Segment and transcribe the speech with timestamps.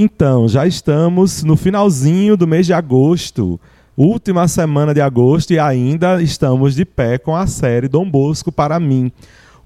[0.00, 3.58] Então, já estamos no finalzinho do mês de agosto,
[3.96, 8.78] última semana de agosto, e ainda estamos de pé com a série Dom Bosco para
[8.78, 9.10] mim.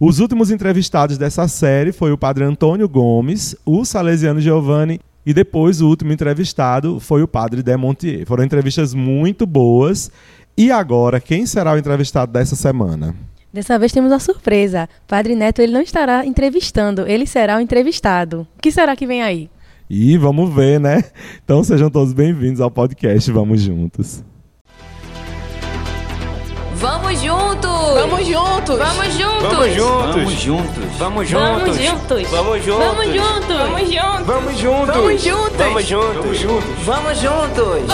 [0.00, 5.82] Os últimos entrevistados dessa série foi o padre Antônio Gomes, o Salesiano Giovanni e depois
[5.82, 8.26] o último entrevistado foi o padre Demontier.
[8.26, 10.10] Foram entrevistas muito boas.
[10.56, 13.14] E agora, quem será o entrevistado dessa semana?
[13.52, 14.88] Dessa vez temos uma surpresa.
[15.06, 18.46] Padre Neto ele não estará entrevistando, ele será o entrevistado.
[18.56, 19.50] O que será que vem aí?
[19.94, 21.04] E vamos ver, né?
[21.44, 24.24] Então sejam todos bem-vindos ao podcast Vamos Juntos.
[26.76, 27.68] Vamos juntos!
[27.68, 28.78] Vamos juntos!
[28.78, 29.52] Vamos juntos!
[29.52, 30.14] Vamos juntos!
[30.16, 30.96] Vamos juntos!
[30.98, 32.30] Vamos juntos!
[32.30, 32.88] Vamos juntos!
[32.88, 33.58] Vamos juntos!
[33.58, 34.16] Vamos juntos!
[34.26, 34.96] Vamos juntos!
[34.96, 35.58] Vamos juntos!
[35.58, 36.22] Vamos juntos!
[36.24, 36.86] Vamos juntos!
[36.86, 37.92] Vamos juntos!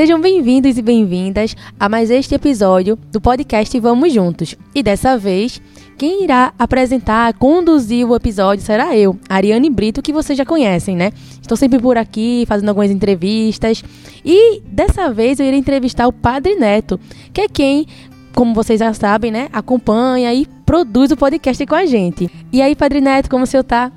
[0.00, 4.56] Sejam bem-vindos e bem-vindas a mais este episódio do podcast Vamos Juntos.
[4.74, 5.60] E dessa vez,
[5.98, 11.12] quem irá apresentar, conduzir o episódio será eu, Ariane Brito, que vocês já conhecem, né?
[11.42, 13.84] Estou sempre por aqui fazendo algumas entrevistas.
[14.24, 16.98] E dessa vez eu irei entrevistar o Padre Neto,
[17.30, 17.86] que é quem,
[18.34, 22.30] como vocês já sabem, né, acompanha e produz o podcast com a gente.
[22.50, 23.92] E aí, Padre Neto, como o senhor tá?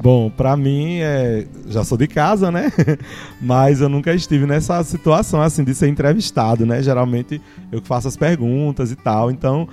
[0.00, 1.44] Bom, pra mim, é...
[1.66, 2.72] já sou de casa, né?
[3.40, 6.82] Mas eu nunca estive nessa situação, assim, de ser entrevistado, né?
[6.82, 7.40] Geralmente
[7.72, 9.68] eu faço as perguntas e tal, então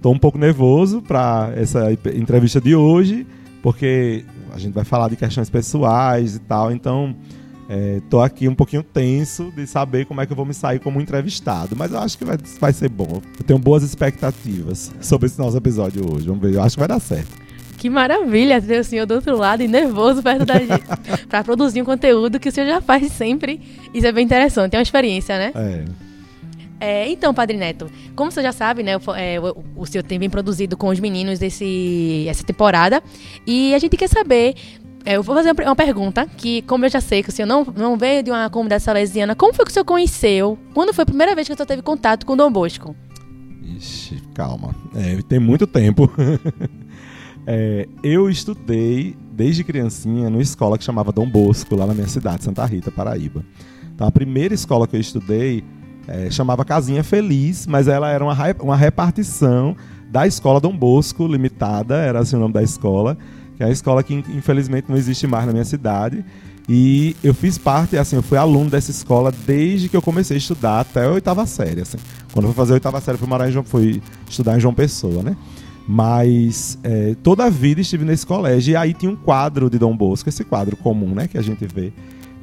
[0.00, 3.26] tô um pouco nervoso pra essa entrevista de hoje,
[3.62, 7.14] porque a gente vai falar de questões pessoais e tal, então
[7.68, 10.80] é, tô aqui um pouquinho tenso de saber como é que eu vou me sair
[10.80, 13.20] como entrevistado, mas eu acho que vai, vai ser bom.
[13.38, 16.88] Eu tenho boas expectativas sobre esse nosso episódio hoje, vamos ver, eu acho que vai
[16.88, 17.39] dar certo.
[17.80, 20.84] Que maravilha ter o senhor do outro lado e nervoso perto da gente
[21.26, 23.58] para produzir um conteúdo que o senhor já faz sempre.
[23.94, 25.50] Isso é bem interessante, é uma experiência, né?
[25.54, 25.84] É.
[26.78, 30.18] É, então, Padre Neto, como você já sabe, né, o, é, o, o senhor tem
[30.18, 33.02] bem produzido com os meninos desse, essa temporada
[33.46, 34.54] e a gente quer saber.
[35.06, 37.64] é, eu vou fazer uma, pergunta que, como eu já sei que o senhor não,
[37.64, 40.58] não veio de uma comunidade salesiana, como foi que o senhor conheceu?
[40.74, 42.94] Quando foi a primeira vez que o senhor teve contato com o Dom Bosco?
[43.62, 44.74] Ixi, calma.
[44.94, 46.10] É, tem muito tempo.
[47.46, 52.44] É, eu estudei desde criancinha numa escola que chamava Dom Bosco, lá na minha cidade,
[52.44, 53.44] Santa Rita, Paraíba.
[53.94, 55.64] Então a primeira escola que eu estudei
[56.06, 59.76] é, chamava Casinha Feliz, mas ela era uma, uma repartição
[60.10, 63.16] da escola Dom Bosco Limitada, era assim o nome da escola,
[63.56, 66.24] que é uma escola que in- infelizmente não existe mais na minha cidade.
[66.68, 70.38] E eu fiz parte, assim, eu fui aluno dessa escola desde que eu comecei a
[70.38, 71.98] estudar até a oitava série, assim.
[72.32, 74.72] Quando eu fui fazer a oitava série, fui, morar em João, fui estudar em João
[74.74, 75.36] Pessoa, né?
[75.92, 78.70] Mas é, toda a vida estive nesse colégio.
[78.70, 81.26] E aí tinha um quadro de Dom Bosco, esse quadro comum, né?
[81.26, 81.92] Que a gente vê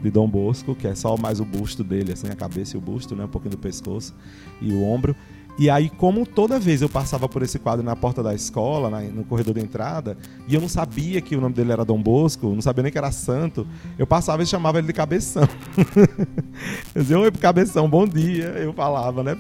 [0.03, 2.81] de Dom Bosco, que é só mais o busto dele, assim, a cabeça e o
[2.81, 3.23] busto, né?
[3.23, 4.13] Um pouquinho do pescoço
[4.61, 5.15] e o ombro.
[5.57, 9.01] E aí, como toda vez eu passava por esse quadro na porta da escola, na-
[9.01, 12.47] no corredor de entrada, e eu não sabia que o nome dele era Dom Bosco,
[12.53, 13.65] não sabia nem que era santo,
[13.97, 15.47] eu passava e chamava ele de Cabeção.
[16.93, 18.47] eu dizia, oi, Cabeção, bom dia.
[18.57, 19.37] Eu falava, né?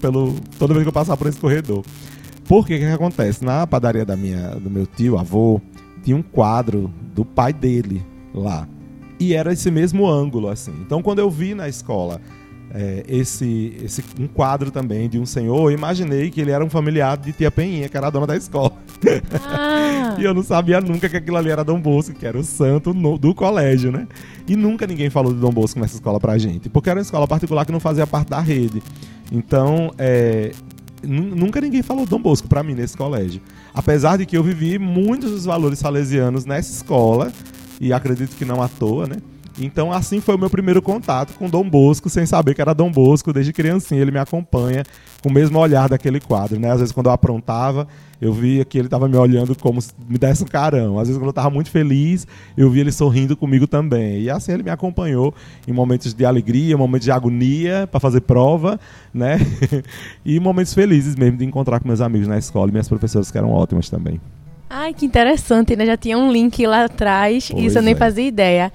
[0.00, 1.84] Pelo, toda vez que eu passava por esse corredor.
[2.48, 3.44] Porque o que, que acontece?
[3.44, 5.60] Na padaria da minha, do meu tio, avô,
[6.02, 8.02] tinha um quadro do pai dele
[8.34, 8.66] lá.
[9.20, 10.72] E era esse mesmo ângulo, assim.
[10.80, 12.20] Então, quando eu vi na escola
[12.72, 16.70] é, esse, esse um quadro também de um senhor, eu imaginei que ele era um
[16.70, 18.72] familiar de tia Peninha, que era a dona da escola.
[19.34, 22.42] Ah, E eu não sabia nunca que aquilo ali era Dom Bosco, que era o
[22.42, 24.06] santo no- do colégio, né?
[24.48, 27.26] E nunca ninguém falou de Dom Bosco nessa escola pra gente, porque era uma escola
[27.28, 28.82] particular que não fazia parte da rede.
[29.30, 30.52] Então, é,
[31.02, 33.40] nunca ninguém falou Dom Bosco pra mim nesse colégio.
[33.72, 37.32] Apesar de que eu vivi muitos dos valores salesianos nessa escola,
[37.80, 39.16] e acredito que não à toa, né?
[39.60, 42.90] Então, assim foi o meu primeiro contato com Dom Bosco, sem saber que era Dom
[42.90, 44.00] Bosco desde criancinha.
[44.00, 44.84] Ele me acompanha
[45.22, 46.70] com o mesmo olhar daquele quadro, né?
[46.70, 47.88] Às vezes, quando eu aprontava,
[48.20, 50.98] eu via que ele estava me olhando como se me desse um carão.
[50.98, 52.26] Às vezes, quando eu estava muito feliz,
[52.56, 54.22] eu via ele sorrindo comigo também.
[54.22, 55.34] E assim ele me acompanhou
[55.66, 58.78] em momentos de alegria, momentos de agonia para fazer prova,
[59.12, 59.38] né?
[60.24, 63.38] e momentos felizes mesmo de encontrar com meus amigos na escola e minhas professoras que
[63.38, 64.20] eram ótimas também.
[64.70, 65.86] Ai, que interessante, né?
[65.86, 67.96] Já tinha um link lá atrás, Pois isso eu nem é.
[67.96, 68.72] fazia ideia.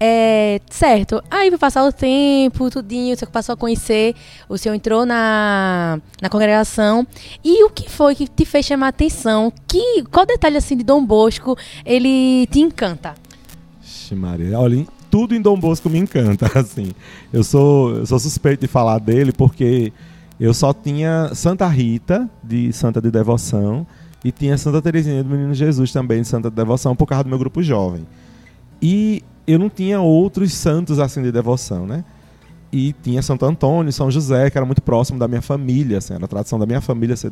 [0.00, 4.14] É, certo, aí vai passar o tempo, tudinho, o senhor passou a conhecer,
[4.48, 7.06] o senhor entrou na, na congregação.
[7.44, 9.52] E o que foi que te fez chamar a atenção?
[9.68, 13.14] Que, qual detalhe assim de Dom Bosco ele te encanta?
[13.82, 16.90] Ixi, Maria, olha, tudo em Dom Bosco me encanta, assim.
[17.32, 19.92] Eu sou, eu sou suspeito de falar dele porque
[20.40, 23.86] eu só tinha Santa Rita, de Santa de Devoção,
[24.24, 27.30] e tinha Santa Teresinha do Menino Jesus também, de Santa de Devoção, por causa do
[27.30, 28.06] meu grupo jovem.
[28.80, 32.04] E eu não tinha outros santos assim de devoção, né?
[32.74, 36.24] e tinha Santo Antônio, São José, que era muito próximo da minha família, assim, era
[36.24, 37.30] a tradição da minha família ser,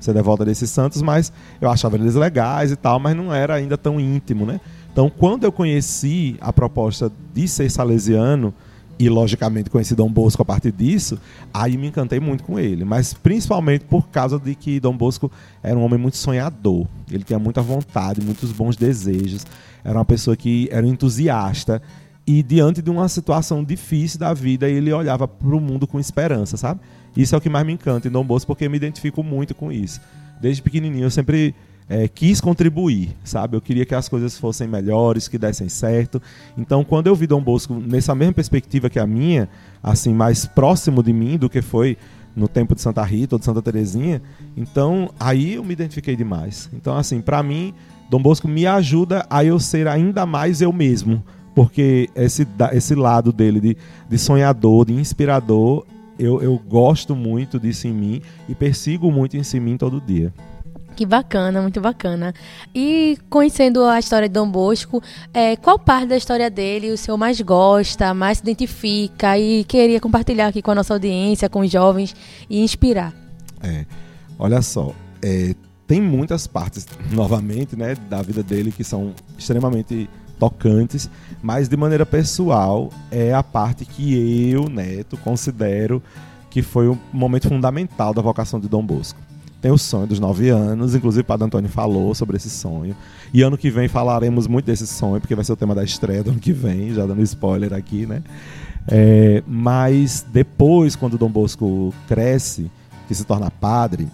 [0.00, 3.78] ser devota desses santos, mas eu achava eles legais e tal, mas não era ainda
[3.78, 4.60] tão íntimo, né?
[4.92, 8.52] Então, quando eu conheci a proposta de ser salesiano,
[9.00, 11.18] e logicamente conheci Dom Bosco a partir disso,
[11.54, 15.32] aí me encantei muito com ele, mas principalmente por causa de que Dom Bosco
[15.62, 19.46] era um homem muito sonhador, ele tinha muita vontade, muitos bons desejos,
[19.82, 21.80] era uma pessoa que era entusiasta
[22.26, 26.58] e diante de uma situação difícil da vida, ele olhava para o mundo com esperança,
[26.58, 26.80] sabe?
[27.16, 29.54] Isso é o que mais me encanta em Dom Bosco, porque eu me identifico muito
[29.54, 29.98] com isso.
[30.42, 31.54] Desde pequenininho eu sempre
[31.90, 33.56] é, quis contribuir, sabe?
[33.56, 36.22] Eu queria que as coisas fossem melhores, que dessem certo.
[36.56, 39.48] Então, quando eu vi Dom Bosco nessa mesma perspectiva que a minha,
[39.82, 41.98] assim, mais próximo de mim do que foi
[42.34, 44.22] no tempo de Santa Rita ou de Santa Terezinha,
[44.56, 46.70] então aí eu me identifiquei demais.
[46.72, 47.74] Então, assim, para mim,
[48.08, 51.24] Dom Bosco me ajuda a eu ser ainda mais eu mesmo,
[51.56, 53.76] porque esse, esse lado dele de,
[54.08, 55.84] de sonhador, de inspirador,
[56.16, 60.32] eu, eu gosto muito disso em mim e persigo muito isso em mim todo dia.
[60.96, 62.34] Que bacana, muito bacana.
[62.74, 65.02] E conhecendo a história de Dom Bosco,
[65.32, 70.00] é, qual parte da história dele o senhor mais gosta, mais se identifica e queria
[70.00, 72.14] compartilhar aqui com a nossa audiência, com os jovens
[72.48, 73.14] e inspirar?
[73.62, 73.86] É,
[74.38, 75.54] olha só, é,
[75.86, 80.08] tem muitas partes, novamente, né, da vida dele que são extremamente
[80.38, 81.08] tocantes,
[81.42, 86.02] mas de maneira pessoal é a parte que eu, Neto, considero
[86.48, 89.29] que foi o momento fundamental da vocação de Dom Bosco
[89.60, 92.96] tem o sonho dos nove anos, inclusive o Padre Antônio falou sobre esse sonho.
[93.32, 96.22] E ano que vem falaremos muito desse sonho, porque vai ser o tema da estreia
[96.22, 98.22] do ano que vem, já dando spoiler aqui, né?
[98.88, 102.70] É, mas depois, quando Dom Bosco cresce,
[103.06, 104.08] que se torna padre,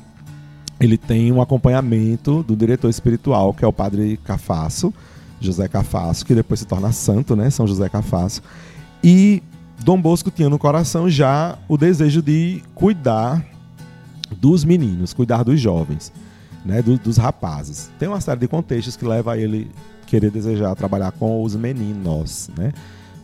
[0.81, 4.93] ele tem um acompanhamento do diretor espiritual, que é o padre Cafasso,
[5.41, 7.51] José Cafasso, que depois se torna santo, né?
[7.51, 8.43] São José Cafasso.
[9.03, 9.43] E
[9.85, 13.45] Dom Bosco tinha no coração já o desejo de cuidar
[14.31, 16.13] dos meninos, cuidar dos jovens,
[16.65, 17.91] né, do, dos rapazes.
[17.99, 19.71] Tem uma série de contextos que leva a ele
[20.07, 22.73] querer desejar trabalhar com os meninos, né?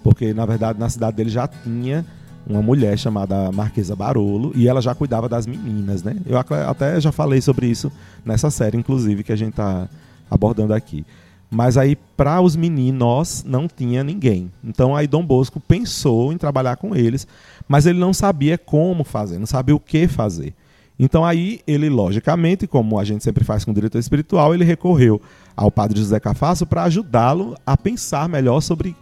[0.03, 2.05] Porque na verdade na cidade dele já tinha
[2.47, 6.17] uma mulher chamada Marquesa Barolo e ela já cuidava das meninas, né?
[6.27, 7.91] Eu até já falei sobre isso
[8.25, 9.89] nessa série, inclusive, que a gente está
[10.31, 11.07] abordando aqui.
[11.51, 14.51] Mas aí, para os meninos, não tinha ninguém.
[14.65, 17.27] Então aí Dom Bosco pensou em trabalhar com eles,
[17.69, 20.55] mas ele não sabia como fazer, não sabia o que fazer.
[20.99, 25.21] Então aí ele, logicamente, como a gente sempre faz com o diretor espiritual, ele recorreu
[25.57, 28.95] ao padre José Cafasso para ajudá-lo a pensar melhor sobre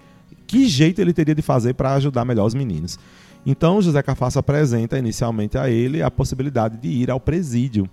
[0.46, 2.98] que jeito ele teria de fazer para ajudar melhor os meninos.
[3.44, 7.88] Então José Cafasso apresenta inicialmente a ele a possibilidade de ir ao presídio,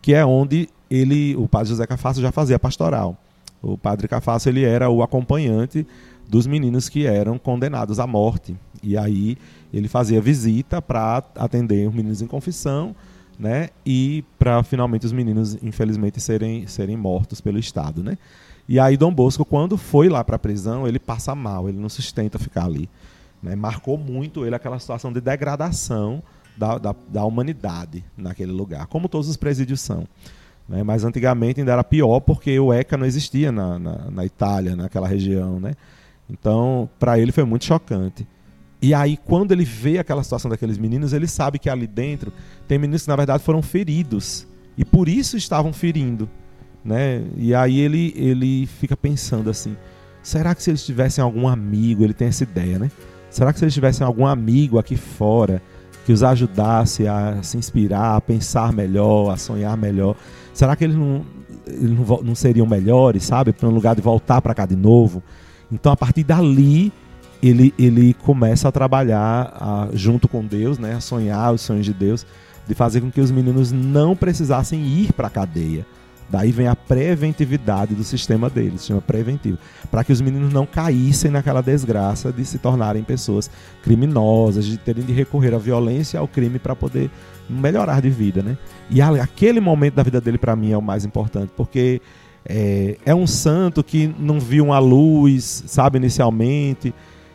[0.00, 3.16] que é onde ele, o padre José Cafasso já fazia pastoral.
[3.62, 5.86] O padre Cafasso ele era o acompanhante
[6.28, 8.56] dos meninos que eram condenados à morte.
[8.82, 9.38] E aí
[9.72, 12.94] ele fazia visita para atender os meninos em confissão,
[13.42, 13.70] né?
[13.84, 18.16] E para finalmente os meninos, infelizmente, serem, serem mortos pelo Estado, né?
[18.68, 21.88] E aí Dom Bosco, quando foi lá para a prisão, ele passa mal, ele não
[21.88, 22.88] sustenta ficar ali.
[23.42, 23.56] Né?
[23.56, 26.22] Marcou muito ele aquela situação de degradação
[26.56, 30.06] da, da, da humanidade naquele lugar, como todos os presídios são.
[30.68, 30.84] Né?
[30.84, 35.08] Mas antigamente ainda era pior porque o ECA não existia na, na, na Itália, naquela
[35.08, 35.58] região.
[35.58, 35.74] Né?
[36.30, 38.24] Então, para ele foi muito chocante.
[38.82, 42.32] E aí, quando ele vê aquela situação daqueles meninos, ele sabe que ali dentro
[42.66, 44.44] tem meninos que, na verdade, foram feridos.
[44.76, 46.28] E por isso estavam ferindo.
[46.84, 47.22] Né?
[47.36, 49.76] E aí ele, ele fica pensando assim:
[50.20, 52.90] será que se eles tivessem algum amigo, ele tem essa ideia, né?
[53.30, 55.62] Será que se eles tivessem algum amigo aqui fora
[56.04, 60.16] que os ajudasse a se inspirar, a pensar melhor, a sonhar melhor,
[60.52, 61.24] será que eles não,
[61.68, 63.52] eles não, não seriam melhores, sabe?
[63.52, 65.22] Para um lugar de voltar para cá de novo?
[65.70, 66.92] Então, a partir dali,
[67.42, 71.92] ele, ele começa a trabalhar a, junto com Deus, né, a sonhar os sonhos de
[71.92, 72.24] Deus,
[72.66, 75.84] de fazer com que os meninos não precisassem ir para a cadeia.
[76.30, 79.58] Daí vem a preventividade do sistema deles, chama preventivo,
[79.90, 83.50] para que os meninos não caíssem naquela desgraça de se tornarem pessoas
[83.82, 87.10] criminosas, de terem de recorrer à violência ao crime para poder
[87.50, 88.56] melhorar de vida, né?
[88.88, 92.00] E aquele momento da vida dele para mim é o mais importante, porque
[92.46, 96.94] é, é um santo que não viu uma luz, sabe, inicialmente,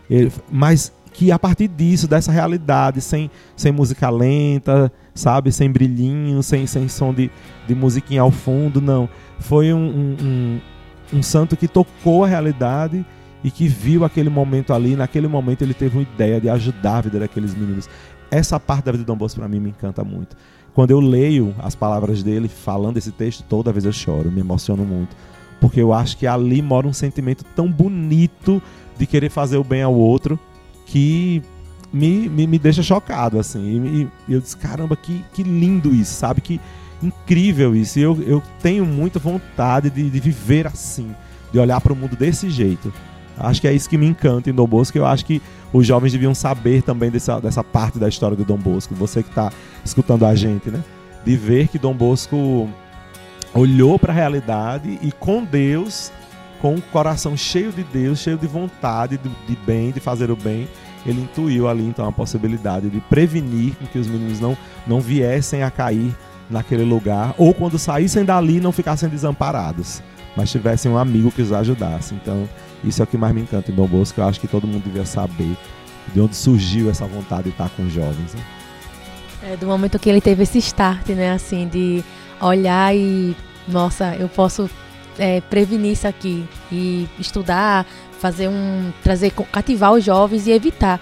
[0.10, 6.44] ele, mas que a partir disso, dessa realidade, sem, sem música lenta, sabe, sem brilhinho,
[6.44, 7.32] sem, sem som de,
[7.68, 9.10] de musiquinha ao fundo, não.
[9.40, 13.04] Foi um, um, um, um santo que tocou a realidade
[13.44, 14.96] e que viu aquele momento ali.
[14.96, 17.90] Naquele momento ele teve uma ideia de ajudar a vida daqueles meninos.
[18.30, 20.36] Essa parte da vida de Dom Bosco para mim me encanta muito.
[20.72, 24.84] Quando eu leio as palavras dele falando esse texto, toda vez eu choro, me emociono
[24.84, 25.16] muito.
[25.60, 28.62] Porque eu acho que ali mora um sentimento tão bonito
[28.98, 30.40] de querer fazer o bem ao outro,
[30.86, 31.42] que
[31.92, 34.10] me, me, me deixa chocado, assim.
[34.28, 36.42] E, e eu disse, caramba, que, que lindo isso, sabe?
[36.42, 36.60] Que
[37.02, 38.00] incrível isso.
[38.00, 41.14] E eu, eu tenho muita vontade de, de viver assim,
[41.52, 42.92] de olhar para o mundo desse jeito.
[43.40, 44.98] Acho que é isso que me encanta em Dom Bosco.
[44.98, 48.58] Eu acho que os jovens deviam saber também dessa, dessa parte da história do Dom
[48.58, 48.96] Bosco.
[48.96, 49.52] Você que está
[49.86, 50.84] escutando a gente, né?
[51.24, 52.68] De ver que Dom Bosco
[53.54, 56.12] olhou para a realidade e com Deus,
[56.62, 60.36] com o coração cheio de Deus, cheio de vontade de, de bem, de fazer o
[60.36, 60.68] bem,
[61.06, 65.72] ele intuiu ali então a possibilidade de prevenir que os meninos não, não viessem a
[65.72, 66.14] cair
[66.50, 70.02] naquele lugar, ou quando saíssem dali não ficassem desamparados,
[70.36, 72.14] mas tivessem um amigo que os ajudasse.
[72.16, 72.48] Então,
[72.84, 74.84] isso é o que mais me encanta em Dom Bosco, eu acho que todo mundo
[74.84, 75.58] devia saber
[76.14, 78.34] de onde surgiu essa vontade de estar com os jovens.
[78.34, 78.42] Né?
[79.44, 82.04] É, do momento que ele teve esse start, né, assim, de
[82.42, 83.36] olhar e,
[83.68, 84.70] nossa, eu posso
[85.18, 87.86] é, prevenir isso aqui e estudar,
[88.20, 91.00] fazer um, trazer, cativar os jovens e evitar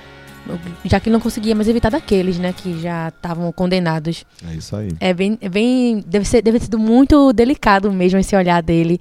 [0.85, 4.25] já que não conseguia mais evitar daqueles, né, que já estavam condenados.
[4.47, 4.89] É isso aí.
[4.99, 8.99] É bem, é bem deve ser, deve ter sido muito delicado mesmo esse olhar dele,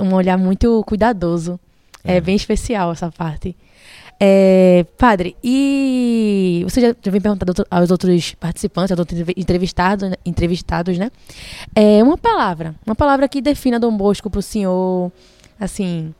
[0.00, 1.58] um olhar muito cuidadoso.
[2.04, 3.54] É, é bem especial essa parte.
[4.20, 10.16] É, padre, e você já, já vem perguntando aos outros participantes, aos outros entrevistados, né,
[10.24, 11.10] entrevistados, né?
[11.74, 15.10] É uma palavra, uma palavra que defina Dom Bosco para o senhor,
[15.58, 16.14] assim,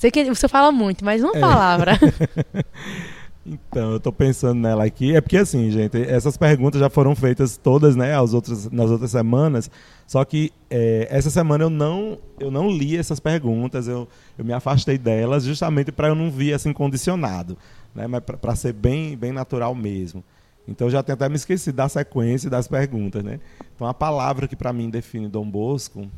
[0.00, 1.40] Sei que você fala muito, mas uma é.
[1.40, 1.92] palavra.
[3.50, 5.16] então, eu tô pensando nela aqui.
[5.16, 9.10] É porque assim, gente, essas perguntas já foram feitas todas, né, aos outros, nas outras
[9.10, 9.68] semanas.
[10.06, 14.06] Só que é, essa semana eu não, eu não li essas perguntas, eu,
[14.38, 17.58] eu me afastei delas justamente para eu não vir assim condicionado,
[17.92, 20.22] né, mas para ser bem, bem natural mesmo.
[20.68, 23.40] Então eu já tenho até me esquecido da sequência das perguntas, né?
[23.74, 26.08] Então a palavra que para mim define Dom Bosco,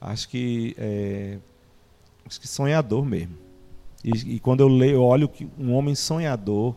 [0.00, 1.36] acho que é,
[2.24, 3.43] acho que sonhador mesmo.
[4.04, 6.74] E, e, quando eu leio, eu olho que um homem sonhador,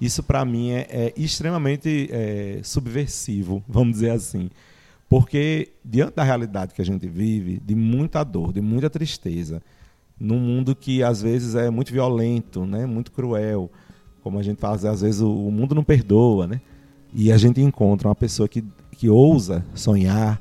[0.00, 4.48] isso para mim é, é extremamente é, subversivo, vamos dizer assim.
[5.08, 9.62] Porque diante da realidade que a gente vive, de muita dor, de muita tristeza,
[10.18, 13.70] num mundo que às vezes é muito violento, né, muito cruel,
[14.22, 16.60] como a gente fala, às vezes o, o mundo não perdoa, né?
[17.14, 20.40] E a gente encontra uma pessoa que, que ousa sonhar,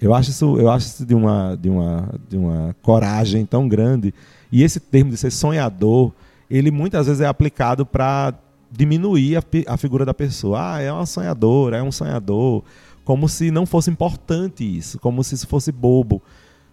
[0.00, 4.14] eu acho isso, eu acho isso de, uma, de, uma, de uma coragem tão grande.
[4.50, 6.12] E esse termo de ser sonhador,
[6.50, 8.34] ele muitas vezes é aplicado para
[8.70, 10.74] diminuir a, a, figura da pessoa.
[10.74, 12.62] Ah, é uma sonhadora, é um sonhador.
[13.04, 16.22] Como se não fosse importante isso, como se isso fosse bobo.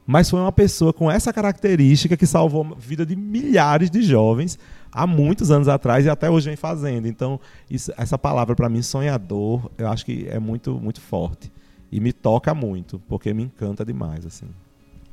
[0.05, 4.57] Mas foi uma pessoa com essa característica que salvou a vida de milhares de jovens
[4.91, 7.07] há muitos anos atrás e até hoje vem fazendo.
[7.07, 11.51] Então, isso, essa palavra para mim, sonhador, eu acho que é muito, muito forte
[11.91, 14.45] e me toca muito, porque me encanta demais, assim.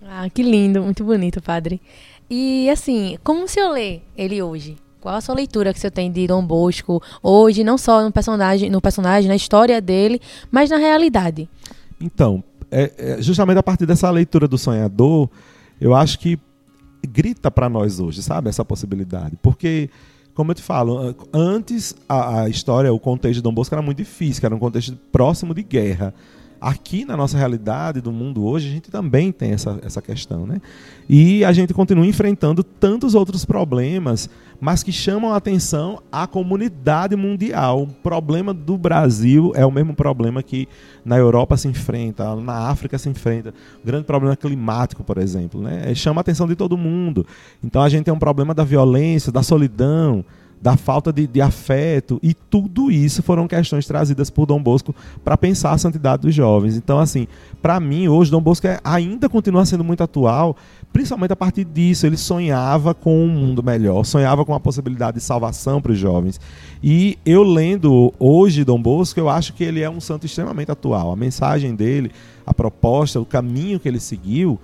[0.03, 1.81] Ah, que lindo, muito bonito, padre.
[2.31, 4.77] E assim, como o senhor lê ele hoje?
[5.01, 8.71] Qual a sua leitura que você tem de Dom Bosco hoje, não só no personagem,
[8.71, 10.21] no personagem, na história dele,
[10.51, 11.49] mas na realidade?
[12.01, 15.29] Então, é, é justamente a partir dessa leitura do sonhador,
[15.81, 16.39] eu acho que
[17.09, 19.89] grita para nós hoje, sabe, essa possibilidade, porque
[20.35, 23.99] como eu te falo, antes a, a história, o contexto de Dom Bosco era muito
[23.99, 26.15] difícil, era um contexto próximo de guerra
[26.61, 30.47] aqui na nossa realidade do mundo hoje, a gente também tem essa, essa questão.
[30.47, 30.61] Né?
[31.09, 34.29] E a gente continua enfrentando tantos outros problemas,
[34.61, 37.83] mas que chamam a atenção à comunidade mundial.
[37.83, 40.69] O problema do Brasil é o mesmo problema que
[41.05, 43.55] na Europa se enfrenta, na África se enfrenta.
[43.83, 45.63] O grande problema climático, por exemplo.
[45.63, 45.95] Né?
[45.95, 47.27] Chama a atenção de todo mundo.
[47.63, 50.25] Então a gente tem um problema da violência, da solidão
[50.61, 55.37] da falta de, de, afeto, e tudo isso foram questões trazidas por Dom Bosco para
[55.37, 56.77] pensar a santidade dos jovens.
[56.77, 57.29] Então, assim,
[57.63, 60.57] para mim, hoje, Dom Bosco é, ainda continua sendo muito atual,
[60.93, 62.07] principalmente a partir disso.
[62.07, 66.41] Ele sonhava com um mundo melhor, sonhava com a possibilidade de salvação para os jovens.
[66.83, 71.13] E eu lendo hoje Dom Bosco, eu acho que ele é um santo extremamente atual.
[71.13, 72.11] A mensagem dele,
[72.45, 74.59] a proposta, o caminho que ele seguiu,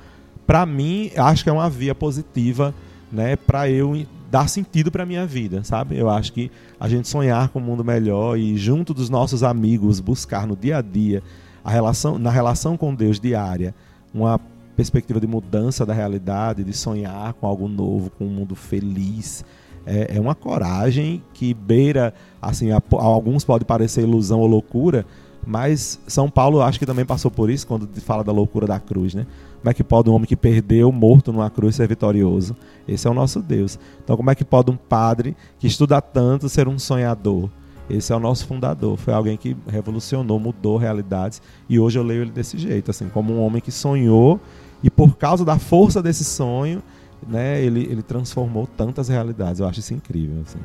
[0.47, 2.75] para mim, acho que é uma via positiva
[3.11, 3.95] né, para eu
[4.31, 5.97] dar sentido para a minha vida, sabe?
[5.97, 10.01] Eu acho que a gente sonhar com um mundo melhor e junto dos nossos amigos
[10.01, 11.23] buscar no dia a dia
[11.63, 13.75] a relação, na relação com Deus diária,
[14.13, 14.39] uma
[14.77, 19.45] perspectiva de mudança da realidade, de sonhar com algo novo, com um mundo feliz.
[19.87, 25.07] É, é uma coragem que beira, assim, a, a alguns pode parecer ilusão ou loucura,
[25.47, 29.15] mas São Paulo acho que também passou por isso quando fala da loucura da cruz,
[29.15, 29.27] né?
[29.61, 32.55] Como é que pode um homem que perdeu, morto numa cruz, ser vitorioso?
[32.87, 33.79] Esse é o nosso Deus.
[34.03, 37.49] Então, como é que pode um padre que estuda tanto ser um sonhador?
[37.89, 38.97] Esse é o nosso fundador.
[38.97, 41.41] Foi alguém que revolucionou, mudou realidades.
[41.69, 44.41] E hoje eu leio ele desse jeito, assim, como um homem que sonhou
[44.83, 46.83] e por causa da força desse sonho,
[47.27, 49.61] né, ele, ele transformou tantas realidades.
[49.61, 50.59] Eu acho isso incrível, assim.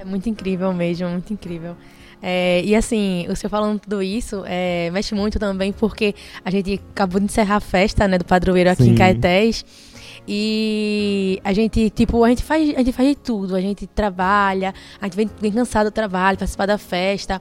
[0.00, 1.76] É muito incrível mesmo, muito incrível.
[2.20, 6.80] É, e assim, o senhor falando tudo isso, é, mexe muito também porque a gente
[6.90, 8.90] acabou de encerrar a festa né, do padroeiro aqui Sim.
[8.90, 9.64] em Caetés.
[10.30, 13.56] E a gente, tipo, a gente faz, a gente faz de tudo.
[13.56, 17.40] A gente trabalha, a gente vem, vem cansado do trabalho, participar da festa.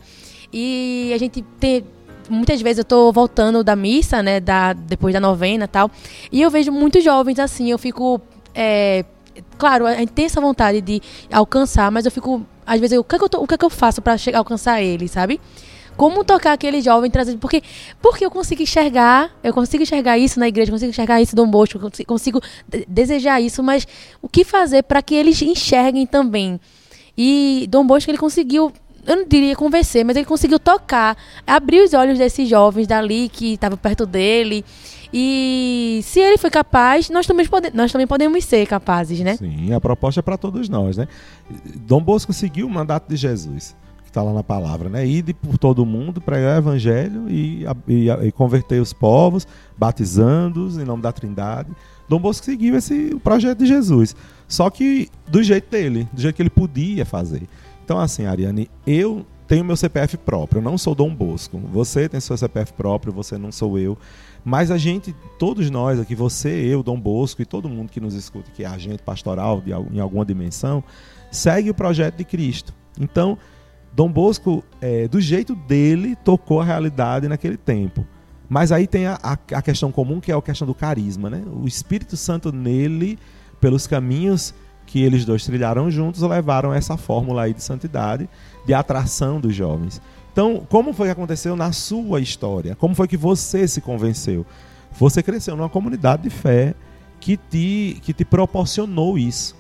[0.54, 1.84] E a gente tem.
[2.30, 4.40] Muitas vezes eu tô voltando da missa, né?
[4.40, 5.92] Da, depois da novena e tal.
[6.32, 8.22] E eu vejo muitos jovens assim, eu fico.
[8.56, 9.04] é,
[9.58, 12.46] claro, a gente tem essa vontade de alcançar, mas eu fico.
[12.68, 14.02] Às vezes, eu, o, que é que eu tô- o que é que eu faço
[14.20, 15.40] chegar, alcançar ele, sabe?
[15.96, 17.38] Como tocar aquele jovem, trazer.
[17.38, 17.64] Porque,
[18.02, 21.80] porque eu consigo enxergar, eu consigo enxergar isso na igreja, consigo enxergar isso no Bosco,
[21.80, 23.88] consigo, consigo de- desejar isso, mas
[24.22, 26.60] o que fazer para que eles enxerguem também?
[27.18, 28.72] E Dom Bosco, ele conseguiu,
[29.08, 33.54] eu não diria convencer, mas ele conseguiu tocar, abrir os olhos desses jovens dali que
[33.54, 34.64] estavam perto dele.
[35.12, 39.38] E se ele foi capaz, nós também, pode, nós também podemos ser capazes, né?
[39.38, 41.08] Sim, a proposta é para todos nós, né?
[41.76, 45.06] Dom Bosco seguiu o mandato de Jesus, que está lá na palavra, né?
[45.06, 49.48] Ide por todo mundo, pregar o evangelho e, e, e converter os povos,
[49.78, 51.70] batizando-os em nome da Trindade.
[52.08, 54.16] Dom Bosco seguiu esse o projeto de Jesus,
[54.48, 57.48] só que do jeito dele, do jeito que ele podia fazer.
[57.84, 61.58] Então, assim, Ariane, eu tenho meu CPF próprio, eu não sou Dom Bosco.
[61.72, 63.98] Você tem seu CPF próprio, você não sou eu.
[64.48, 68.14] Mas a gente, todos nós aqui, você, eu, Dom Bosco e todo mundo que nos
[68.14, 70.82] escuta, que é agente pastoral de, em alguma dimensão,
[71.30, 72.74] segue o projeto de Cristo.
[72.98, 73.38] Então,
[73.92, 78.08] Dom Bosco, é, do jeito dele, tocou a realidade naquele tempo.
[78.48, 81.44] Mas aí tem a, a, a questão comum, que é a questão do carisma, né?
[81.52, 83.20] O Espírito Santo nele,
[83.60, 84.54] pelos caminhos
[84.86, 88.30] que eles dois trilharam juntos, levaram essa fórmula aí de santidade,
[88.66, 90.02] de atração dos jovens.
[90.38, 92.76] Então, como foi que aconteceu na sua história?
[92.76, 94.46] Como foi que você se convenceu?
[95.00, 96.76] Você cresceu numa comunidade de fé
[97.20, 99.56] que te, que te proporcionou isso.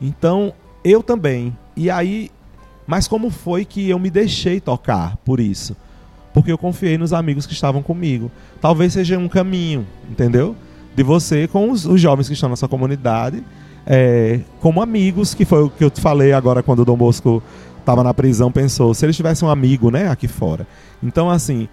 [0.00, 1.54] Então, eu também.
[1.76, 2.30] E aí,
[2.86, 5.76] mas como foi que eu me deixei tocar por isso?
[6.32, 8.30] Porque eu confiei nos amigos que estavam comigo.
[8.58, 10.56] Talvez seja um caminho, entendeu?
[10.94, 13.44] De você com os, os jovens que estão na sua comunidade,
[13.84, 17.42] é, como amigos, que foi o que eu te falei agora quando o Dom Bosco
[17.86, 20.66] estava na prisão, pensou, se eles tivessem um amigo, né, aqui fora.
[21.00, 21.68] Então, assim,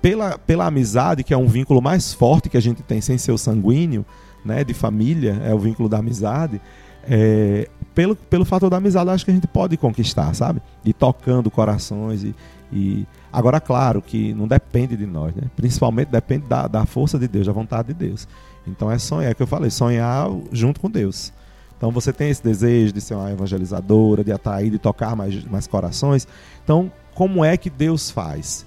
[0.00, 3.32] pela, pela amizade, que é um vínculo mais forte que a gente tem sem ser
[3.32, 4.04] o sanguíneo,
[4.42, 6.58] né, de família, é o vínculo da amizade,
[7.04, 10.62] é, pelo, pelo fator da amizade, acho que a gente pode conquistar, sabe?
[10.84, 12.34] E tocando corações e,
[12.72, 13.06] e...
[13.32, 15.42] Agora, claro que não depende de nós, né?
[15.56, 18.26] Principalmente depende da, da força de Deus, da vontade de Deus.
[18.66, 21.32] Então é sonhar, é o que eu falei, sonhar junto com Deus.
[21.80, 25.66] Então você tem esse desejo de ser uma evangelizadora, de atrair, de tocar mais, mais
[25.66, 26.28] corações.
[26.62, 28.66] Então, como é que Deus faz?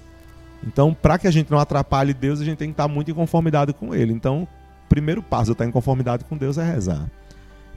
[0.66, 3.14] Então, para que a gente não atrapalhe Deus, a gente tem que estar muito em
[3.14, 4.12] conformidade com Ele.
[4.12, 4.48] Então, o
[4.88, 7.08] primeiro passo de estar em conformidade com Deus é rezar.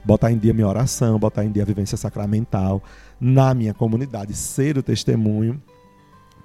[0.04, 2.82] Botar em dia minha oração, botar em dia a vivência sacramental
[3.20, 5.62] na minha comunidade, ser o testemunho,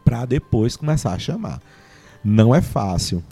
[0.06, 1.60] para depois começar a chamar.
[2.24, 3.24] Não é fácil,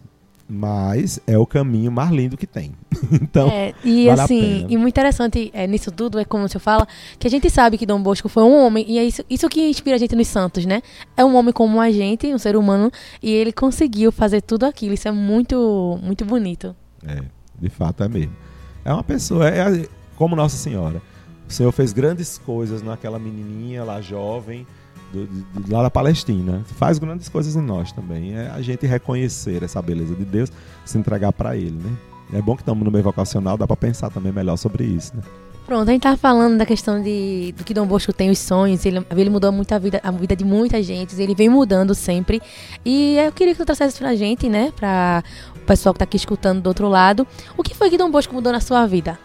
[0.53, 2.73] mas é o caminho mais lindo que tem.
[3.09, 6.59] então, É, e vale assim, e muito interessante é, nisso tudo, é como o senhor
[6.59, 6.85] fala,
[7.17, 9.61] que a gente sabe que Dom Bosco foi um homem, e é isso, isso que
[9.69, 10.81] inspira a gente nos santos, né?
[11.15, 12.91] É um homem como a gente, um ser humano,
[13.23, 14.93] e ele conseguiu fazer tudo aquilo.
[14.93, 16.75] Isso é muito, muito bonito.
[17.07, 17.21] É,
[17.57, 18.35] de fato é mesmo.
[18.83, 19.87] É uma pessoa, é, é
[20.17, 21.01] como Nossa Senhora.
[21.47, 24.67] O Senhor fez grandes coisas naquela menininha lá jovem,
[25.12, 26.62] do- lá da Palestina.
[26.78, 28.36] Faz grandes coisas em nós também.
[28.36, 30.52] É a gente reconhecer essa beleza de Deus,
[30.86, 31.91] se entregar para Ele, né?
[32.34, 35.21] É bom que estamos no meio vocacional, dá para pensar também melhor sobre isso, né?
[35.65, 38.86] Pronto, a gente tava falando da questão de do que Dom Bosco tem os sonhos,
[38.86, 42.41] ele, ele mudou muito a vida, a vida de muita gente, ele vem mudando sempre.
[42.84, 45.24] E eu queria que tu trouxesse pra gente, né, pra
[45.56, 48.34] o pessoal que tá aqui escutando do outro lado, o que foi que Dom Bosco
[48.34, 49.17] mudou na sua vida?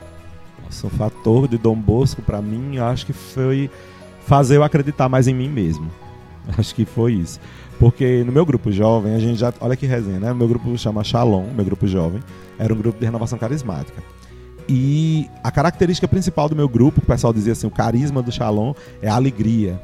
[0.64, 3.70] Nossa, o fator de Dom Bosco, para mim, eu acho que foi
[4.26, 5.90] fazer eu acreditar mais em mim mesmo.
[6.58, 7.40] Acho que foi isso.
[7.78, 9.52] Porque no meu grupo jovem, a gente já.
[9.60, 10.34] Olha que resenha, né?
[10.34, 12.20] Meu grupo chama Shalom, meu grupo jovem.
[12.58, 14.02] Era um grupo de renovação carismática.
[14.68, 18.72] E a característica principal do meu grupo, o pessoal dizia assim, o carisma do Shalom
[19.00, 19.80] é a alegria.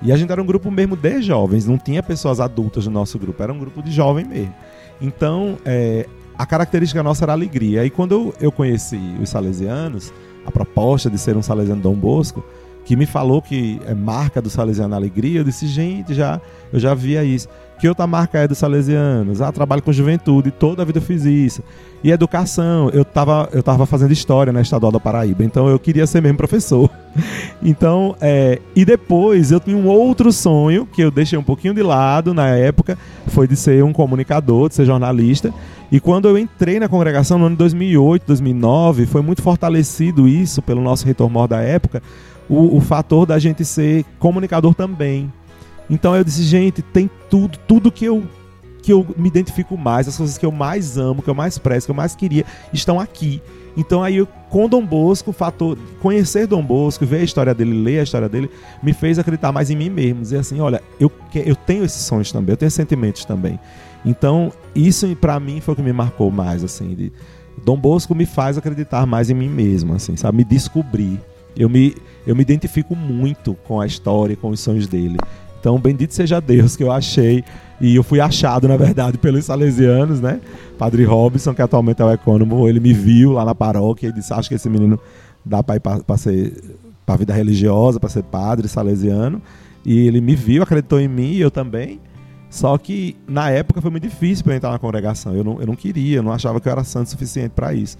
[0.00, 3.18] E a gente era um grupo mesmo de jovens, não tinha pessoas adultas no nosso
[3.18, 4.54] grupo, era um grupo de jovem mesmo.
[5.00, 6.06] Então, é,
[6.36, 7.84] a característica nossa era a alegria.
[7.84, 10.12] E quando eu, eu conheci os salesianos,
[10.46, 12.44] a proposta de ser um salesiano Dom Bosco,
[12.84, 16.40] que me falou que é marca do salesiano alegria, eu disse, gente, já,
[16.72, 17.48] eu já via isso.
[17.78, 19.42] Que outra marca é dos salesianos?
[19.42, 21.62] Ah, trabalho com juventude, toda a vida eu fiz isso.
[22.04, 26.06] E educação, eu estava eu tava fazendo história na Estadual da Paraíba, então eu queria
[26.06, 26.88] ser mesmo professor.
[27.62, 31.82] Então, é, e depois eu tinha um outro sonho que eu deixei um pouquinho de
[31.82, 35.54] lado na época, foi de ser um comunicador, de ser jornalista.
[35.90, 40.60] E quando eu entrei na congregação no ano de 2008, 2009, foi muito fortalecido isso
[40.60, 42.02] pelo nosso reitor da época,
[42.48, 45.32] o, o fator da gente ser comunicador também.
[45.88, 48.22] Então eu disse, gente, tem tudo, tudo que eu
[48.82, 51.86] que eu me identifico mais, as coisas que eu mais amo, que eu mais prezo,
[51.86, 53.40] que eu mais queria, estão aqui.
[53.74, 58.00] Então aí com Dom Bosco, o fator conhecer Dom Bosco, ver a história dele, ler
[58.00, 58.50] a história dele,
[58.82, 62.30] me fez acreditar mais em mim mesmo, dizer assim, olha, eu, eu tenho esses sonhos
[62.30, 63.58] também, eu tenho sentimentos também.
[64.04, 67.10] Então isso para mim foi o que me marcou mais, assim, de,
[67.64, 71.18] Dom Bosco me faz acreditar mais em mim mesmo, assim, sabe, me descobrir.
[71.56, 71.94] Eu me,
[72.26, 75.16] eu me identifico muito com a história, com os sonhos dele.
[75.60, 77.42] Então, bendito seja Deus que eu achei,
[77.80, 80.40] e eu fui achado, na verdade, pelos salesianos, né?
[80.78, 84.32] Padre Robson, que atualmente é o ecônomo, ele me viu lá na paróquia e disse:
[84.32, 84.98] Acho que esse menino
[85.44, 86.52] dá para ir para ser
[87.04, 89.40] para vida religiosa, para ser padre salesiano.
[89.84, 92.00] E ele me viu, acreditou em mim, e eu também.
[92.48, 95.34] Só que na época foi muito difícil para entrar na congregação.
[95.34, 97.74] Eu não, eu não queria, eu não achava que eu era santo o suficiente para
[97.74, 97.98] isso.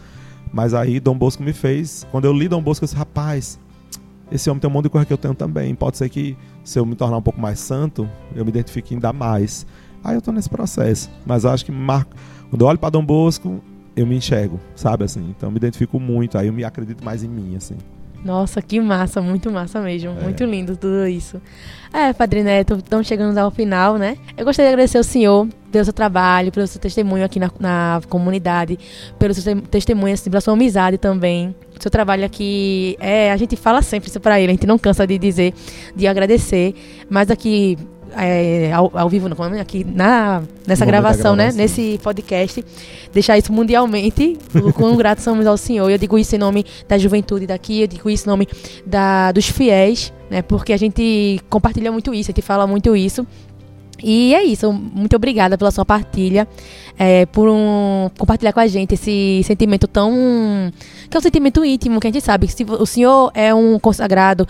[0.54, 2.06] Mas aí Dom Bosco me fez.
[2.12, 3.58] Quando eu li Dom Bosco, eu disse: Rapaz,
[4.30, 5.74] esse homem tem um monte de coisa que eu tenho também.
[5.74, 9.12] Pode ser que se eu me tornar um pouco mais santo, eu me identifique ainda
[9.12, 9.66] mais.
[10.02, 11.10] Aí eu tô nesse processo.
[11.26, 12.14] Mas acho que marco.
[12.50, 13.60] Quando eu olho para Dom Bosco,
[13.96, 15.28] eu me enxergo, sabe assim?
[15.36, 17.76] Então eu me identifico muito, aí eu me acredito mais em mim, assim.
[18.24, 20.10] Nossa, que massa, muito massa mesmo.
[20.18, 20.22] É.
[20.22, 21.40] Muito lindo tudo isso.
[21.92, 24.16] É, Padre Neto, estamos chegando ao final, né?
[24.36, 28.00] Eu gostaria de agradecer ao senhor pelo seu trabalho, pelo seu testemunho aqui na, na
[28.08, 28.78] comunidade,
[29.18, 31.54] pelo seu testemunho, assim, pela sua amizade também.
[31.78, 34.78] O seu trabalho aqui, é, a gente fala sempre isso para ele, a gente não
[34.78, 35.52] cansa de dizer,
[35.94, 36.74] de agradecer,
[37.10, 37.76] mas aqui
[38.16, 39.60] é, ao, ao, vivo, é?
[39.60, 41.52] aqui na, nessa gravação, gravação, né?
[41.52, 42.64] Nesse podcast,
[43.12, 44.38] deixar isso mundialmente.
[44.54, 45.90] O quão grato somos ao Senhor.
[45.90, 48.48] Eu digo isso em nome da juventude daqui, eu digo isso em nome
[48.84, 50.42] da, dos fiéis, né?
[50.42, 53.26] Porque a gente compartilha muito isso, a gente fala muito isso.
[54.02, 56.48] E é isso, muito obrigada pela sua partilha,
[56.98, 60.12] é, por um, compartilhar com a gente esse sentimento tão.
[61.08, 64.46] que é um sentimento íntimo, que a gente sabe se o senhor é um consagrado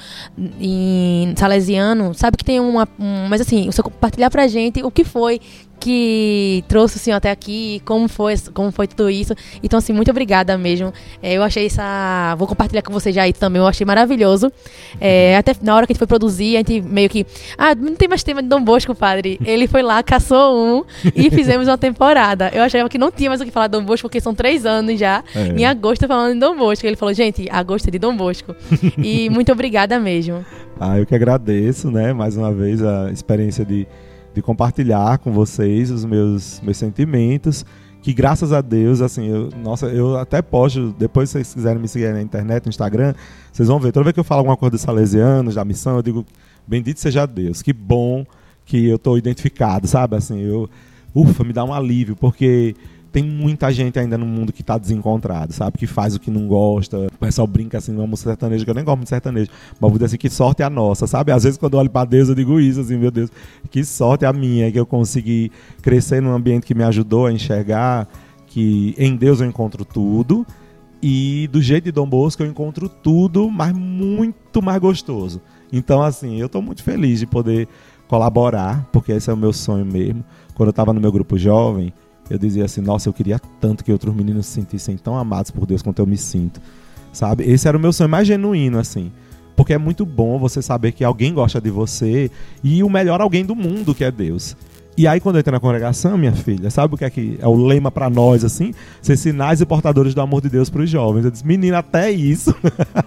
[0.60, 2.88] em salesiano, sabe que tem uma.
[2.98, 5.40] Um, mas assim, o senhor compartilhar pra gente o que foi
[5.84, 9.34] que trouxe o senhor até aqui, como foi, como foi tudo isso.
[9.62, 10.94] Então, assim, muito obrigada mesmo.
[11.22, 12.34] É, eu achei essa.
[12.38, 14.50] Vou compartilhar com você já aí também, eu achei maravilhoso.
[14.98, 17.26] É, até na hora que a gente foi produzir, a gente meio que.
[17.58, 19.38] Ah, não tem mais tema de Dom Bosco, padre.
[19.44, 22.50] Ele foi lá, caçou um e fizemos uma temporada.
[22.54, 24.64] Eu achava que não tinha mais o que falar de Dom Bosco, porque são três
[24.64, 25.22] anos já.
[25.34, 25.60] É.
[25.60, 26.86] Em agosto falando de Dom Bosco.
[26.86, 28.56] Ele falou, gente, agosto é de Dom Bosco.
[28.96, 30.42] e muito obrigada mesmo.
[30.80, 33.86] Ah, eu que agradeço, né, mais uma vez a experiência de
[34.34, 37.64] de compartilhar com vocês os meus, meus sentimentos.
[38.02, 41.88] Que graças a Deus, assim, eu, nossa, eu até posto, depois se vocês quiserem me
[41.88, 43.14] seguir na internet, no Instagram,
[43.50, 43.92] vocês vão ver.
[43.92, 46.26] Toda vez que eu falo alguma coisa dos salesianos, da missão, eu digo,
[46.66, 48.26] bendito seja Deus, que bom
[48.66, 50.16] que eu estou identificado, sabe?
[50.16, 50.68] Assim, eu,
[51.14, 52.74] ufa, me dá um alívio, porque
[53.14, 55.78] tem muita gente ainda no mundo que está desencontrado, sabe?
[55.78, 56.98] Que faz o que não gosta.
[56.98, 59.48] O pessoal brinca assim, vamos sertanejo, que eu nem gosto de sertanejo.
[59.70, 61.30] Mas vou dizer assim, que sorte é a nossa, sabe?
[61.30, 63.30] Às vezes quando eu olho para Deus eu digo isso, assim, meu Deus,
[63.70, 67.32] que sorte é a minha, que eu consegui crescer num ambiente que me ajudou a
[67.32, 68.08] enxergar
[68.48, 70.44] que em Deus eu encontro tudo.
[71.00, 75.40] E do jeito de Dom Bosco eu encontro tudo, mas muito mais gostoso.
[75.72, 77.68] Então, assim, eu estou muito feliz de poder
[78.08, 80.24] colaborar, porque esse é o meu sonho mesmo.
[80.54, 81.92] Quando eu estava no meu grupo jovem,
[82.30, 85.66] eu dizia assim, nossa, eu queria tanto que outros meninos se sentissem tão amados por
[85.66, 86.60] Deus quanto eu me sinto.
[87.12, 87.44] Sabe?
[87.44, 89.12] Esse era o meu sonho mais genuíno, assim.
[89.54, 92.30] Porque é muito bom você saber que alguém gosta de você
[92.62, 94.56] e o melhor alguém do mundo, que é Deus.
[94.96, 97.48] E aí, quando eu entrei na congregação, minha filha, sabe o que é que é
[97.48, 98.72] o lema para nós, assim?
[99.02, 101.24] Ser sinais e portadores do amor de Deus para os jovens.
[101.24, 102.54] Eu disse, menina, até isso.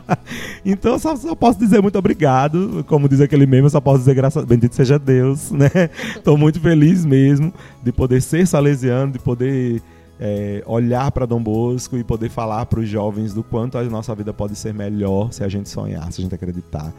[0.65, 2.83] então, só, só, posso dizer muito obrigado.
[2.87, 5.89] Como diz aquele meme, eu só posso dizer graças bendito seja Deus, né?
[6.15, 9.81] Estou muito feliz mesmo de poder ser salesiano, de poder
[10.19, 14.13] é, olhar para Dom Bosco e poder falar para os jovens do quanto a nossa
[14.13, 16.93] vida pode ser melhor se a gente sonhar, se a gente acreditar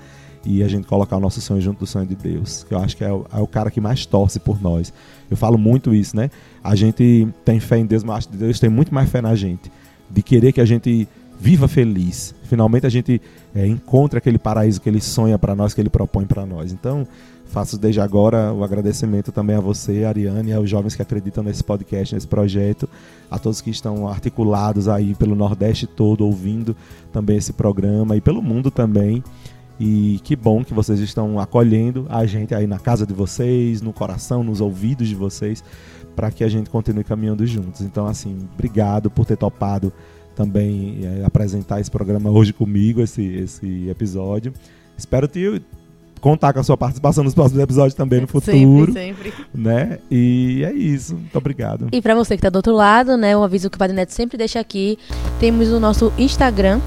[0.44, 2.96] e a gente colocar o nosso sonho junto do sonho de Deus, que eu acho
[2.96, 4.92] que é o, é o, cara que mais torce por nós.
[5.30, 6.30] Eu falo muito isso, né?
[6.62, 9.34] A gente tem fé em Deus, mas acho que Deus tem muito mais fé na
[9.34, 9.70] gente,
[10.10, 12.34] de querer que a gente viva feliz.
[12.44, 13.20] Finalmente a gente
[13.54, 16.72] é, encontra aquele paraíso que Ele sonha para nós, que Ele propõe para nós.
[16.72, 17.06] Então,
[17.48, 21.64] faço desde agora o agradecimento também a você, Ariane, e aos jovens que acreditam nesse
[21.64, 22.88] podcast, nesse projeto,
[23.30, 26.76] a todos que estão articulados aí pelo Nordeste todo, ouvindo
[27.12, 29.22] também esse programa e pelo mundo também.
[29.80, 33.92] E que bom que vocês estão acolhendo a gente aí na casa de vocês, no
[33.92, 35.62] coração, nos ouvidos de vocês,
[36.16, 37.80] para que a gente continue caminhando juntos.
[37.82, 39.92] Então, assim, obrigado por ter topado
[40.34, 44.52] também é, apresentar esse programa hoje comigo, esse, esse episódio.
[44.96, 45.62] Espero te
[46.20, 48.92] contar com a sua participação nos próximos episódios também no futuro.
[48.92, 49.46] Sempre, sempre.
[49.54, 49.98] Né?
[50.10, 51.14] E é isso.
[51.14, 51.88] Muito obrigado.
[51.92, 54.10] E para você que está do outro lado, né, um aviso que o Padre Neto
[54.10, 54.98] sempre deixa aqui,
[55.38, 56.80] temos o nosso Instagram,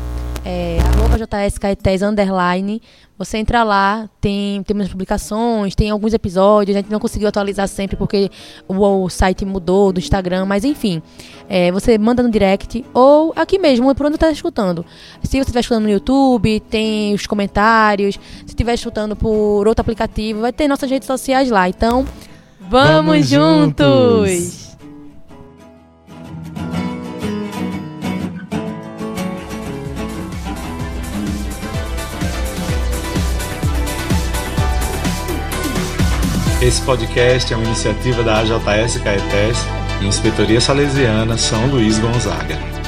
[0.45, 0.77] é,
[1.12, 2.82] arroba arroba JS Caetés underline.
[3.17, 6.76] Você entra lá, tem, tem umas publicações, tem alguns episódios.
[6.76, 8.32] A gente não conseguiu atualizar sempre porque
[8.67, 11.02] o, o site mudou do Instagram, mas enfim.
[11.47, 14.86] É, você manda no direct ou aqui mesmo, por onde está escutando.
[15.21, 18.15] Se você estiver escutando no YouTube, tem os comentários.
[18.39, 21.69] Se estiver escutando por outro aplicativo, vai ter nossas redes sociais lá.
[21.69, 22.06] Então,
[22.60, 24.30] vamos, Vamos juntos.
[24.30, 24.70] juntos!
[36.62, 39.58] Esse podcast é uma iniciativa da AJS Caetés
[40.00, 42.80] e Inspetoria Salesiana São Luís Gonzaga.